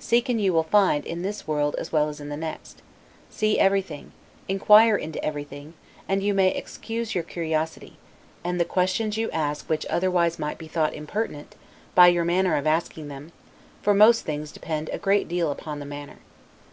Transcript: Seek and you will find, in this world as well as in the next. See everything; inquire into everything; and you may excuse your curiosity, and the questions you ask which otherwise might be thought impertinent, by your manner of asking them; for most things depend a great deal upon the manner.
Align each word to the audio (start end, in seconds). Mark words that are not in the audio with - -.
Seek 0.00 0.28
and 0.28 0.40
you 0.40 0.52
will 0.52 0.64
find, 0.64 1.06
in 1.06 1.22
this 1.22 1.46
world 1.46 1.76
as 1.78 1.92
well 1.92 2.08
as 2.08 2.18
in 2.18 2.28
the 2.28 2.36
next. 2.36 2.82
See 3.30 3.56
everything; 3.56 4.10
inquire 4.48 4.96
into 4.96 5.24
everything; 5.24 5.74
and 6.08 6.24
you 6.24 6.34
may 6.34 6.48
excuse 6.48 7.14
your 7.14 7.22
curiosity, 7.22 7.96
and 8.42 8.58
the 8.58 8.64
questions 8.64 9.16
you 9.16 9.30
ask 9.30 9.68
which 9.70 9.86
otherwise 9.88 10.40
might 10.40 10.58
be 10.58 10.66
thought 10.66 10.92
impertinent, 10.92 11.54
by 11.94 12.08
your 12.08 12.24
manner 12.24 12.56
of 12.56 12.66
asking 12.66 13.06
them; 13.06 13.30
for 13.80 13.94
most 13.94 14.24
things 14.24 14.50
depend 14.50 14.90
a 14.92 14.98
great 14.98 15.28
deal 15.28 15.52
upon 15.52 15.78
the 15.78 15.86
manner. 15.86 16.16